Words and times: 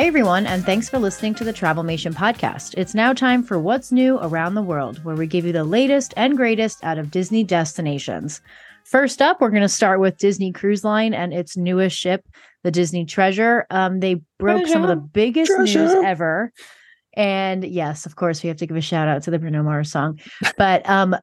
Hey 0.00 0.06
everyone, 0.06 0.46
and 0.46 0.64
thanks 0.64 0.88
for 0.88 0.98
listening 0.98 1.34
to 1.34 1.44
the 1.44 1.52
Travelmation 1.52 2.14
podcast. 2.14 2.72
It's 2.78 2.94
now 2.94 3.12
time 3.12 3.42
for 3.42 3.58
What's 3.58 3.92
New 3.92 4.16
Around 4.16 4.54
the 4.54 4.62
World, 4.62 5.04
where 5.04 5.14
we 5.14 5.26
give 5.26 5.44
you 5.44 5.52
the 5.52 5.62
latest 5.62 6.14
and 6.16 6.38
greatest 6.38 6.82
out 6.82 6.96
of 6.96 7.10
Disney 7.10 7.44
destinations. 7.44 8.40
First 8.86 9.20
up, 9.20 9.42
we're 9.42 9.50
going 9.50 9.60
to 9.60 9.68
start 9.68 10.00
with 10.00 10.16
Disney 10.16 10.52
Cruise 10.52 10.84
Line 10.84 11.12
and 11.12 11.34
its 11.34 11.54
newest 11.54 11.98
ship, 11.98 12.26
the 12.62 12.70
Disney 12.70 13.04
Treasure. 13.04 13.66
Um, 13.68 14.00
they 14.00 14.22
broke 14.38 14.66
some 14.68 14.82
of 14.82 14.88
the 14.88 14.96
biggest 14.96 15.52
Treasure. 15.52 15.84
news 15.84 15.92
ever. 16.02 16.50
And 17.12 17.62
yes, 17.62 18.06
of 18.06 18.16
course, 18.16 18.42
we 18.42 18.48
have 18.48 18.56
to 18.56 18.66
give 18.66 18.78
a 18.78 18.80
shout 18.80 19.06
out 19.06 19.24
to 19.24 19.30
the 19.30 19.38
Bruno 19.38 19.62
Mars 19.62 19.92
song. 19.92 20.18
But 20.56 20.88
um, 20.88 21.14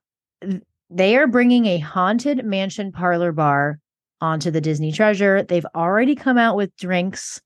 they 0.92 1.18
are 1.18 1.26
bringing 1.26 1.66
a 1.66 1.80
haunted 1.80 2.46
mansion 2.46 2.92
parlor 2.92 3.32
bar 3.32 3.80
onto 4.22 4.52
the 4.52 4.62
Disney 4.62 4.92
Treasure. 4.92 5.42
They've 5.42 5.66
already 5.74 6.14
come 6.14 6.38
out 6.38 6.56
with 6.56 6.78
drinks. 6.78 7.42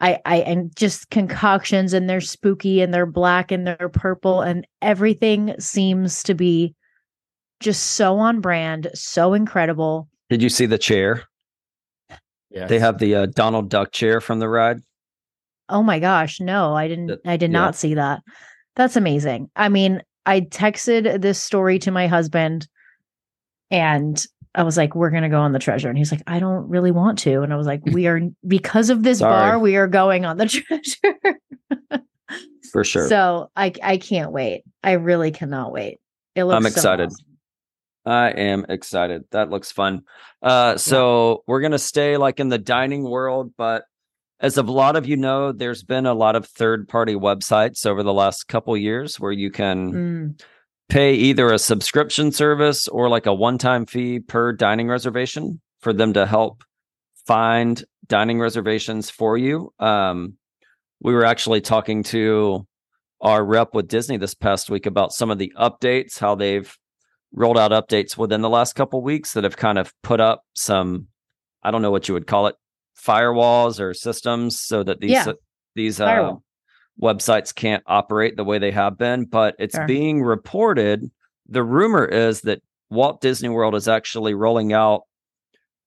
I, 0.00 0.18
I 0.26 0.36
and 0.38 0.74
just 0.76 1.10
concoctions 1.10 1.92
and 1.92 2.08
they're 2.08 2.20
spooky 2.20 2.82
and 2.82 2.92
they're 2.92 3.06
black 3.06 3.50
and 3.50 3.66
they're 3.66 3.88
purple 3.88 4.42
and 4.42 4.66
everything 4.82 5.54
seems 5.58 6.22
to 6.24 6.34
be 6.34 6.74
just 7.60 7.92
so 7.92 8.18
on 8.18 8.40
brand, 8.40 8.90
so 8.94 9.32
incredible. 9.32 10.08
Did 10.28 10.42
you 10.42 10.50
see 10.50 10.66
the 10.66 10.76
chair? 10.78 11.24
Yeah. 12.50 12.66
They 12.66 12.78
have 12.78 12.98
the 12.98 13.14
uh, 13.14 13.26
Donald 13.26 13.70
Duck 13.70 13.92
chair 13.92 14.20
from 14.20 14.38
the 14.38 14.48
ride. 14.48 14.80
Oh 15.68 15.82
my 15.82 15.98
gosh, 15.98 16.40
no, 16.40 16.74
I 16.74 16.88
didn't 16.88 17.06
That- 17.06 17.20
I 17.24 17.36
did 17.36 17.50
yeah. 17.50 17.58
not 17.58 17.74
see 17.74 17.94
that. 17.94 18.22
That's 18.76 18.96
amazing. 18.96 19.50
I 19.56 19.68
mean, 19.70 20.02
I 20.26 20.42
texted 20.42 21.22
this 21.22 21.40
story 21.40 21.78
to 21.80 21.90
my 21.90 22.06
husband 22.06 22.68
and 23.70 24.22
I 24.56 24.62
was 24.62 24.76
like, 24.76 24.94
we're 24.94 25.10
gonna 25.10 25.28
go 25.28 25.40
on 25.40 25.52
the 25.52 25.58
treasure. 25.58 25.88
And 25.88 25.98
he's 25.98 26.10
like, 26.10 26.22
I 26.26 26.38
don't 26.40 26.68
really 26.68 26.90
want 26.90 27.18
to. 27.20 27.42
And 27.42 27.52
I 27.52 27.56
was 27.56 27.66
like, 27.66 27.84
we 27.84 28.06
are 28.06 28.20
because 28.46 28.90
of 28.90 29.02
this 29.02 29.20
bar, 29.20 29.58
we 29.58 29.76
are 29.76 29.86
going 29.86 30.24
on 30.24 30.38
the 30.38 30.46
treasure. 30.48 32.00
For 32.72 32.82
sure. 32.82 33.08
So 33.08 33.50
I 33.54 33.72
I 33.82 33.98
can't 33.98 34.32
wait. 34.32 34.64
I 34.82 34.92
really 34.92 35.30
cannot 35.30 35.72
wait. 35.72 36.00
It 36.34 36.44
looks 36.44 36.56
I'm 36.56 36.62
so 36.62 36.68
excited. 36.68 37.06
awesome. 37.10 37.26
I 38.06 38.30
am 38.30 38.66
excited. 38.68 39.24
That 39.32 39.50
looks 39.50 39.72
fun. 39.72 40.02
Uh, 40.42 40.76
so 40.76 41.42
we're 41.46 41.60
gonna 41.60 41.78
stay 41.78 42.16
like 42.16 42.40
in 42.40 42.48
the 42.48 42.58
dining 42.58 43.02
world, 43.04 43.52
but 43.56 43.84
as 44.40 44.56
a 44.58 44.62
lot 44.62 44.96
of 44.96 45.06
you 45.06 45.16
know, 45.16 45.52
there's 45.52 45.82
been 45.82 46.04
a 46.06 46.12
lot 46.14 46.36
of 46.36 46.46
third-party 46.46 47.14
websites 47.14 47.86
over 47.86 48.02
the 48.02 48.12
last 48.12 48.48
couple 48.48 48.76
years 48.76 49.18
where 49.18 49.32
you 49.32 49.50
can 49.50 49.92
Mm, 49.92 50.42
pay 50.88 51.14
either 51.14 51.52
a 51.52 51.58
subscription 51.58 52.30
service 52.32 52.88
or 52.88 53.08
like 53.08 53.26
a 53.26 53.34
one-time 53.34 53.86
fee 53.86 54.20
per 54.20 54.52
dining 54.52 54.88
reservation 54.88 55.60
for 55.80 55.92
them 55.92 56.12
to 56.12 56.26
help 56.26 56.62
find 57.26 57.84
dining 58.06 58.38
reservations 58.38 59.10
for 59.10 59.36
you. 59.36 59.72
Um, 59.78 60.34
we 61.00 61.12
were 61.12 61.24
actually 61.24 61.60
talking 61.60 62.02
to 62.04 62.66
our 63.20 63.44
rep 63.44 63.74
with 63.74 63.88
Disney 63.88 64.16
this 64.16 64.34
past 64.34 64.70
week 64.70 64.86
about 64.86 65.12
some 65.12 65.30
of 65.30 65.38
the 65.38 65.52
updates, 65.58 66.18
how 66.18 66.34
they've 66.34 66.72
rolled 67.32 67.58
out 67.58 67.72
updates 67.72 68.16
within 68.16 68.40
the 68.42 68.48
last 68.48 68.74
couple 68.74 69.02
weeks 69.02 69.32
that 69.32 69.44
have 69.44 69.56
kind 69.56 69.78
of 69.78 69.92
put 70.02 70.20
up 70.20 70.42
some, 70.54 71.08
I 71.62 71.70
don't 71.70 71.82
know 71.82 71.90
what 71.90 72.08
you 72.08 72.14
would 72.14 72.26
call 72.26 72.46
it, 72.46 72.54
firewalls 72.96 73.80
or 73.80 73.92
systems, 73.92 74.60
so 74.60 74.82
that 74.82 75.00
these 75.00 75.10
Yeah. 75.10 75.32
these 75.74 76.00
uh. 76.00 76.06
Websites 77.00 77.54
can't 77.54 77.82
operate 77.86 78.36
the 78.36 78.44
way 78.44 78.58
they 78.58 78.70
have 78.70 78.96
been. 78.98 79.24
But 79.24 79.54
it's 79.58 79.74
Sure. 79.74 79.86
being 79.86 80.22
reported. 80.22 81.10
The 81.48 81.62
rumor 81.62 82.04
is 82.04 82.42
that 82.42 82.62
Walt 82.90 83.20
Disney 83.20 83.48
World 83.48 83.74
is 83.74 83.88
actually 83.88 84.34
rolling 84.34 84.72
out 84.72 85.02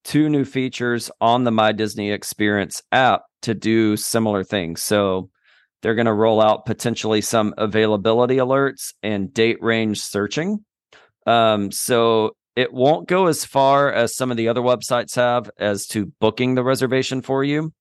two 0.04 0.30
new 0.30 0.46
features 0.46 1.12
on 1.20 1.44
the 1.44 1.52
My 1.52 1.72
Disney 1.72 2.12
Experience 2.12 2.82
app 2.92 3.24
to 3.42 3.54
do 3.54 3.98
similar 3.98 4.44
things. 4.44 4.82
So 4.84 5.30
they're 5.82 5.96
going 5.96 6.06
to 6.06 6.14
roll 6.14 6.42
out 6.42 6.66
potentially 6.66 7.22
some 7.22 7.54
availability 7.58 8.36
alerts 8.38 8.94
and 9.02 9.34
date 9.34 9.62
range 9.62 10.02
searching. 10.02 10.66
Um, 11.26 11.72
so 11.72 12.36
it 12.56 12.74
won't 12.74 13.08
go 13.08 13.28
as 13.28 13.46
far 13.46 13.92
as 13.92 14.16
some 14.16 14.32
of 14.32 14.38
the 14.38 14.50
other 14.50 14.62
websites 14.62 15.16
have 15.16 15.50
as 15.58 15.88
to 15.88 16.12
booking 16.20 16.56
the 16.56 16.64
reservation 16.64 17.22
for 17.22 17.44
you. 17.44 17.72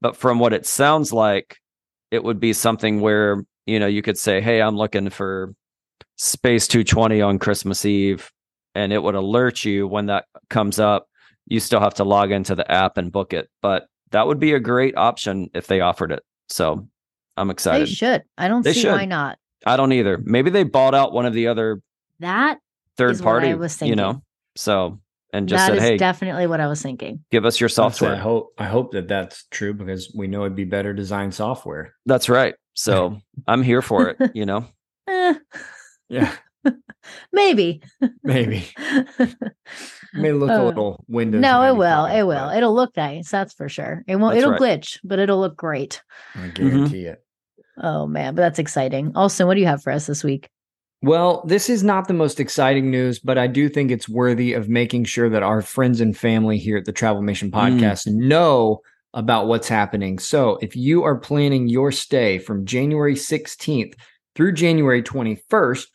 But 0.00 0.16
from 0.16 0.38
what 0.38 0.52
it 0.52 0.66
sounds 0.66 1.12
like, 1.12 1.58
it 2.10 2.22
would 2.22 2.40
be 2.40 2.52
something 2.52 3.00
where, 3.00 3.44
you 3.66 3.78
know, 3.80 3.86
you 3.86 4.02
could 4.02 4.18
say, 4.18 4.40
Hey, 4.40 4.60
I'm 4.62 4.76
looking 4.76 5.10
for 5.10 5.54
Space 6.16 6.66
220 6.68 7.20
on 7.20 7.38
Christmas 7.38 7.84
Eve. 7.84 8.30
And 8.74 8.92
it 8.92 9.02
would 9.02 9.14
alert 9.14 9.64
you 9.64 9.88
when 9.88 10.06
that 10.06 10.26
comes 10.50 10.78
up. 10.78 11.08
You 11.46 11.60
still 11.60 11.80
have 11.80 11.94
to 11.94 12.04
log 12.04 12.30
into 12.30 12.54
the 12.54 12.70
app 12.70 12.98
and 12.98 13.10
book 13.10 13.32
it. 13.32 13.48
But 13.62 13.86
that 14.10 14.26
would 14.26 14.38
be 14.38 14.52
a 14.52 14.60
great 14.60 14.96
option 14.96 15.48
if 15.54 15.66
they 15.66 15.80
offered 15.80 16.12
it. 16.12 16.22
So 16.48 16.86
I'm 17.36 17.50
excited 17.50 17.88
they 17.88 17.92
should. 17.92 18.22
I 18.36 18.48
don't 18.48 18.62
They 18.62 18.72
see 18.72 18.88
why 18.88 19.04
not. 19.04 19.38
I 19.64 19.76
don't 19.76 19.92
either. 19.92 20.18
Maybe 20.22 20.50
they 20.50 20.62
bought 20.62 20.94
out 20.94 21.12
one 21.12 21.26
of 21.26 21.32
the 21.32 21.48
other 21.48 21.80
That 22.20 22.58
third 22.96 23.18
what 23.20 23.20
I 23.20 23.24
party, 23.24 23.54
was 23.54 23.80
you 23.82 23.96
know. 23.96 24.22
So 24.56 25.00
and 25.32 25.48
just 25.48 25.62
that 25.66 25.68
said, 25.74 25.76
is 25.78 25.82
"Hey, 25.82 25.96
definitely 25.96 26.46
what 26.46 26.60
I 26.60 26.66
was 26.68 26.80
thinking. 26.82 27.24
give 27.30 27.44
us 27.44 27.60
your 27.60 27.66
Honestly, 27.68 27.82
I 27.82 27.90
software." 27.90 28.16
hope 28.16 28.54
I 28.58 28.64
hope 28.66 28.92
that 28.92 29.08
that's 29.08 29.44
true 29.50 29.74
because 29.74 30.12
we 30.16 30.26
know 30.26 30.42
it'd 30.44 30.56
be 30.56 30.64
better 30.64 30.92
design 30.92 31.32
software. 31.32 31.94
That's 32.06 32.28
right. 32.28 32.54
So 32.74 33.18
I'm 33.46 33.62
here 33.62 33.82
for 33.82 34.08
it. 34.10 34.30
You 34.34 34.46
know, 34.46 34.64
Eh, 35.08 35.34
Yeah, 36.08 36.32
maybe. 37.32 37.82
maybe. 38.22 38.66
May 40.14 40.32
look 40.32 40.50
Uh, 40.50 40.62
a 40.62 40.64
little 40.64 41.04
Windows. 41.08 41.40
no, 41.42 41.62
it 41.62 41.76
will. 41.76 42.06
It 42.06 42.22
will. 42.22 42.46
but 42.48 42.56
It'll 42.56 42.74
look 42.74 42.96
nice. 42.96 43.30
That's 43.30 43.52
for 43.52 43.68
sure. 43.68 44.02
It 44.06 44.16
won't. 44.16 44.34
That's 44.34 44.44
it'll 44.44 44.52
right. 44.58 44.80
glitch, 44.80 44.98
but 45.04 45.18
it'll 45.18 45.40
look 45.40 45.56
great. 45.56 46.02
I 46.34 46.48
guarantee 46.48 47.04
it. 47.06 47.22
Oh 47.78 48.06
man, 48.06 48.34
but 48.34 48.40
that's 48.42 48.58
exciting. 48.58 49.12
Also, 49.14 49.46
what 49.46 49.54
do 49.54 49.60
you 49.60 49.66
have 49.66 49.82
for 49.82 49.92
us 49.92 50.06
this 50.06 50.24
week? 50.24 50.48
Well, 51.02 51.44
this 51.46 51.68
is 51.68 51.82
not 51.82 52.08
the 52.08 52.14
most 52.14 52.40
exciting 52.40 52.90
news, 52.90 53.18
but 53.18 53.38
I 53.38 53.46
do 53.46 53.68
think 53.68 53.90
it's 53.90 54.08
worthy 54.08 54.54
of 54.54 54.68
making 54.68 55.04
sure 55.04 55.28
that 55.28 55.42
our 55.42 55.62
friends 55.62 56.00
and 56.00 56.16
family 56.16 56.58
here 56.58 56.76
at 56.76 56.84
the 56.84 56.92
Travelmation 56.92 57.50
hmm. 57.50 57.56
podcast 57.56 58.06
know 58.06 58.80
about 59.12 59.46
what's 59.46 59.68
happening. 59.68 60.18
So, 60.18 60.58
if 60.60 60.76
you 60.76 61.02
are 61.04 61.16
planning 61.18 61.68
your 61.68 61.92
stay 61.92 62.38
from 62.38 62.66
January 62.66 63.14
16th 63.14 63.94
through 64.34 64.52
January 64.52 65.02
21st 65.02 65.86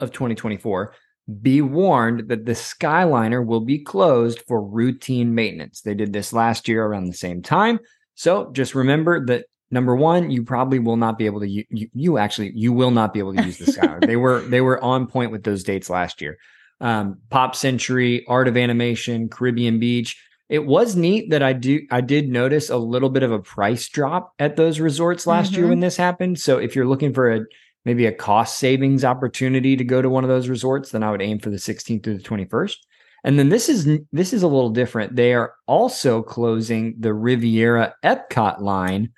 of 0.00 0.12
2024, 0.12 0.94
be 1.42 1.60
warned 1.60 2.28
that 2.28 2.46
the 2.46 2.52
Skyliner 2.52 3.44
will 3.44 3.60
be 3.60 3.78
closed 3.78 4.42
for 4.46 4.62
routine 4.62 5.34
maintenance. 5.34 5.82
They 5.82 5.94
did 5.94 6.12
this 6.12 6.32
last 6.32 6.68
year 6.68 6.84
around 6.84 7.06
the 7.06 7.12
same 7.12 7.42
time. 7.42 7.80
So, 8.14 8.50
just 8.52 8.74
remember 8.74 9.24
that 9.26 9.46
number 9.70 9.94
one, 9.96 10.30
you 10.30 10.42
probably 10.44 10.78
will 10.78 10.96
not 10.96 11.18
be 11.18 11.26
able 11.26 11.40
to. 11.40 11.48
You, 11.48 11.64
you, 11.70 11.88
you 11.94 12.18
actually 12.18 12.52
you 12.54 12.72
will 12.72 12.90
not 12.90 13.12
be 13.12 13.18
able 13.18 13.34
to 13.34 13.44
use 13.44 13.58
the 13.58 13.66
Skyliner. 13.72 14.00
they 14.06 14.16
were 14.16 14.40
they 14.40 14.60
were 14.60 14.82
on 14.82 15.06
point 15.06 15.30
with 15.32 15.44
those 15.44 15.62
dates 15.62 15.90
last 15.90 16.20
year. 16.20 16.38
Um, 16.80 17.18
Pop 17.30 17.56
Century, 17.56 18.24
Art 18.28 18.48
of 18.48 18.56
Animation, 18.56 19.28
Caribbean 19.28 19.78
Beach. 19.78 20.20
It 20.48 20.64
was 20.64 20.96
neat 20.96 21.30
that 21.30 21.42
I 21.42 21.52
do 21.52 21.80
I 21.90 22.00
did 22.00 22.28
notice 22.28 22.70
a 22.70 22.78
little 22.78 23.10
bit 23.10 23.22
of 23.22 23.32
a 23.32 23.38
price 23.40 23.88
drop 23.88 24.32
at 24.38 24.56
those 24.56 24.80
resorts 24.80 25.26
last 25.26 25.52
year 25.52 25.66
Mhm. 25.66 25.70
when 25.70 25.80
this 25.80 25.96
happened. 25.96 26.38
So 26.38 26.58
if 26.58 26.74
you're 26.74 26.86
looking 26.86 27.12
for 27.12 27.30
a 27.30 27.40
maybe 27.84 28.06
a 28.06 28.12
cost 28.12 28.58
savings 28.58 29.04
opportunity 29.04 29.76
to 29.76 29.84
go 29.84 30.00
to 30.02 30.08
one 30.08 30.24
of 30.24 30.28
those 30.28 30.48
resorts, 30.48 30.90
then 30.90 31.02
I 31.02 31.10
would 31.10 31.22
aim 31.22 31.38
for 31.38 31.50
the 31.50 31.58
16th 31.58 32.02
through 32.04 32.16
the 32.16 32.22
21st. 32.22 32.76
And 33.24 33.38
then 33.38 33.48
this 33.48 33.68
is 33.68 33.86
this 34.12 34.32
is 34.32 34.42
a 34.42 34.46
little 34.48 34.70
different. 34.70 35.16
They 35.16 35.34
are 35.34 35.52
also 35.66 36.22
closing 36.22 36.94
the 36.98 37.12
Riviera 37.12 37.94
Epcot 38.04 38.60
line 38.60 39.10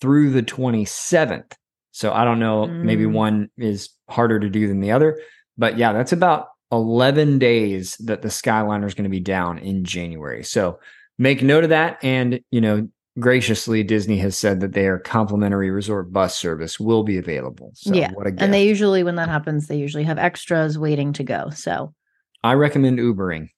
through 0.00 0.30
the 0.30 0.42
27th. 0.42 1.52
So 1.92 2.12
I 2.12 2.24
don't 2.24 2.38
know, 2.40 2.66
maybe 2.66 3.04
Mm. 3.04 3.12
one 3.12 3.50
is 3.56 3.90
harder 4.08 4.40
to 4.40 4.48
do 4.50 4.66
than 4.68 4.80
the 4.80 4.90
other, 4.92 5.20
but 5.56 5.78
yeah, 5.78 5.92
that's 5.92 6.12
about 6.12 6.48
11 6.72 7.38
days 7.38 7.96
that 7.98 8.22
the 8.22 8.28
Skyliner 8.28 8.86
is 8.86 8.94
going 8.94 9.04
to 9.04 9.10
be 9.10 9.20
down 9.20 9.58
in 9.58 9.84
January. 9.84 10.42
So 10.42 10.80
make 11.18 11.42
note 11.42 11.62
of 11.64 11.70
that 11.70 11.98
and, 12.02 12.40
you 12.50 12.60
know, 12.60 12.88
graciously 13.20 13.84
Disney 13.84 14.16
has 14.18 14.36
said 14.36 14.58
that 14.60 14.72
their 14.72 14.98
complimentary 14.98 15.70
resort 15.70 16.12
bus 16.12 16.36
service 16.36 16.80
will 16.80 17.04
be 17.04 17.16
available. 17.16 17.70
So 17.74 17.94
Yeah, 17.94 18.10
what 18.12 18.26
a 18.26 18.32
gift. 18.32 18.42
And 18.42 18.52
they 18.52 18.66
usually, 18.66 19.04
when 19.04 19.14
that 19.14 19.28
happens, 19.28 19.68
they 19.68 19.76
usually 19.78 20.02
have 20.02 20.18
extras 20.18 20.76
waiting 20.76 21.12
to 21.12 21.22
go. 21.22 21.50
So 21.50 21.94
I 22.42 22.54
recommend 22.54 22.98
Ubering 22.98 23.50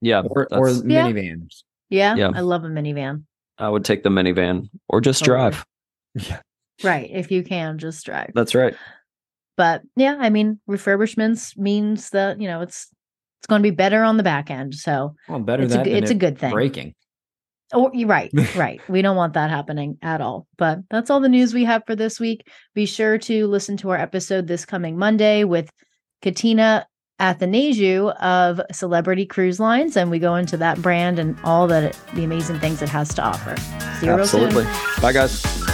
yeah, 0.00 0.22
or, 0.24 0.48
or 0.52 0.70
that's- 0.72 0.82
Yeah. 0.86 1.06
minivans. 1.08 1.64
yeah, 1.90 2.14
Yeah. 2.16 2.30
I 2.34 2.40
love 2.40 2.64
a 2.64 2.68
minivan. 2.68 3.24
I 3.58 3.68
would 3.68 3.84
take 3.84 4.02
the 4.02 4.08
minivan 4.10 4.68
or 4.88 5.00
just 5.00 5.20
Totally. 5.24 5.50
drive. 5.50 5.64
Yeah. 6.14 6.40
Right. 6.82 7.08
If 7.12 7.30
you 7.30 7.42
can, 7.44 7.78
just 7.78 8.04
drive. 8.04 8.32
That's 8.34 8.54
right. 8.54 8.74
But 9.56 9.82
yeah, 9.96 10.16
I 10.18 10.30
mean, 10.30 10.60
refurbishments 10.68 11.56
means 11.56 12.10
that, 12.10 12.40
you 12.40 12.48
know, 12.48 12.60
it's 12.62 12.88
it's 13.40 13.46
going 13.48 13.60
to 13.62 13.66
be 13.68 13.74
better 13.74 14.02
on 14.04 14.16
the 14.16 14.22
back 14.22 14.50
end. 14.50 14.74
So 14.74 15.14
Well, 15.28 15.40
better 15.40 15.64
it's 15.64 15.74
a, 15.74 15.78
that 15.78 15.84
g- 15.84 15.92
than 15.92 16.02
it's 16.02 16.10
a 16.10 16.14
good 16.16 16.38
thing. 16.38 16.52
breaking. 16.52 16.94
Oh, 17.74 17.90
you're 17.92 18.08
right. 18.08 18.30
Right. 18.56 18.80
We 18.88 19.02
don't 19.02 19.16
want 19.16 19.34
that 19.34 19.50
happening 19.50 19.98
at 20.02 20.20
all. 20.20 20.46
But 20.58 20.80
that's 20.90 21.10
all 21.10 21.20
the 21.20 21.28
news 21.28 21.52
we 21.54 21.64
have 21.64 21.82
for 21.86 21.96
this 21.96 22.18
week. 22.20 22.46
Be 22.74 22.86
sure 22.86 23.18
to 23.18 23.46
listen 23.46 23.76
to 23.78 23.90
our 23.90 23.96
episode 23.98 24.46
this 24.46 24.64
coming 24.64 24.96
Monday 24.98 25.44
with 25.44 25.70
Katina 26.22 26.86
Athanasiou 27.22 28.14
of 28.16 28.60
Celebrity 28.72 29.24
Cruise 29.24 29.60
Lines, 29.60 29.96
and 29.96 30.10
we 30.10 30.18
go 30.18 30.34
into 30.34 30.56
that 30.56 30.82
brand 30.82 31.20
and 31.20 31.38
all 31.44 31.68
that 31.68 31.96
the 32.14 32.24
amazing 32.24 32.58
things 32.58 32.82
it 32.82 32.88
has 32.88 33.14
to 33.14 33.22
offer. 33.22 33.56
See 34.00 34.06
you. 34.06 34.12
Absolutely. 34.12 34.64
Bye, 35.00 35.12
guys. 35.12 35.71